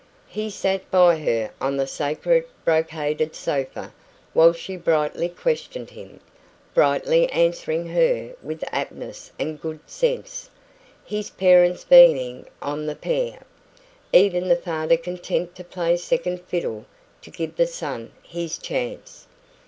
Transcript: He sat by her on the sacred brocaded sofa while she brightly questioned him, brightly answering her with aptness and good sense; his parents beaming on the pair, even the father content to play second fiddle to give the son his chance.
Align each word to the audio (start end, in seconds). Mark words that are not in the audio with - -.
He 0.29 0.49
sat 0.49 0.89
by 0.89 1.19
her 1.19 1.51
on 1.63 1.77
the 1.77 1.85
sacred 1.85 2.47
brocaded 2.65 3.35
sofa 3.35 3.93
while 4.33 4.51
she 4.51 4.75
brightly 4.75 5.29
questioned 5.29 5.91
him, 5.91 6.21
brightly 6.73 7.31
answering 7.31 7.89
her 7.89 8.33
with 8.41 8.63
aptness 8.71 9.31
and 9.37 9.61
good 9.61 9.79
sense; 9.87 10.49
his 11.05 11.29
parents 11.29 11.83
beaming 11.83 12.47
on 12.63 12.87
the 12.87 12.95
pair, 12.95 13.43
even 14.11 14.47
the 14.47 14.55
father 14.55 14.97
content 14.97 15.53
to 15.57 15.63
play 15.63 15.95
second 15.97 16.41
fiddle 16.47 16.87
to 17.21 17.29
give 17.29 17.55
the 17.55 17.67
son 17.67 18.11
his 18.23 18.57
chance. 18.57 19.27